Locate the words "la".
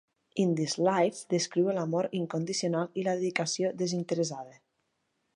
3.09-3.15